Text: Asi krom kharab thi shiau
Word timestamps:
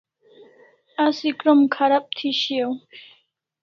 Asi 1.03 1.29
krom 1.39 1.59
kharab 1.73 2.05
thi 2.17 2.29
shiau 2.41 2.71